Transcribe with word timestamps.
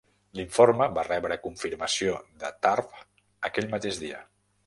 L'informe 0.37 0.85
va 0.93 1.03
rebre 1.07 1.37
confirmació 1.43 2.15
de 2.45 2.51
Tharpe 2.67 3.05
aquell 3.51 3.71
mateix 3.77 4.01
dia. 4.07 4.27